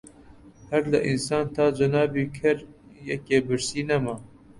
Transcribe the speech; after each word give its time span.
هەر 0.69 0.83
لە 0.91 0.99
ئینسان 1.07 1.45
تا 1.55 1.65
جەنابی 1.77 2.25
کەر 2.37 2.57
یەکێ 3.11 3.37
برسی 3.47 3.81
نەما 3.89 4.15